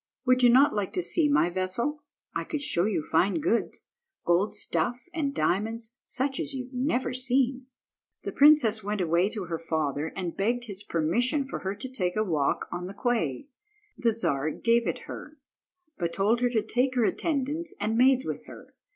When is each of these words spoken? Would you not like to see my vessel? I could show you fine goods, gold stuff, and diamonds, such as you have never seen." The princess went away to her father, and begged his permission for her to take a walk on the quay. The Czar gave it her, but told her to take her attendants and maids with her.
Would 0.25 0.41
you 0.41 0.49
not 0.49 0.73
like 0.73 0.93
to 0.93 1.03
see 1.03 1.29
my 1.29 1.51
vessel? 1.51 2.01
I 2.35 2.43
could 2.43 2.63
show 2.63 2.85
you 2.85 3.03
fine 3.11 3.35
goods, 3.39 3.83
gold 4.25 4.51
stuff, 4.55 4.99
and 5.13 5.31
diamonds, 5.31 5.93
such 6.05 6.39
as 6.39 6.55
you 6.55 6.63
have 6.63 6.73
never 6.73 7.13
seen." 7.13 7.67
The 8.23 8.31
princess 8.31 8.83
went 8.83 8.99
away 8.99 9.29
to 9.29 9.43
her 9.43 9.59
father, 9.59 10.07
and 10.15 10.35
begged 10.35 10.63
his 10.63 10.81
permission 10.81 11.47
for 11.47 11.59
her 11.59 11.75
to 11.75 11.87
take 11.87 12.15
a 12.15 12.23
walk 12.23 12.67
on 12.71 12.87
the 12.87 12.95
quay. 12.95 13.45
The 13.95 14.15
Czar 14.15 14.49
gave 14.49 14.87
it 14.87 15.01
her, 15.05 15.37
but 15.99 16.13
told 16.13 16.41
her 16.41 16.49
to 16.49 16.63
take 16.63 16.95
her 16.95 17.05
attendants 17.05 17.75
and 17.79 17.95
maids 17.95 18.25
with 18.25 18.45
her. 18.47 18.73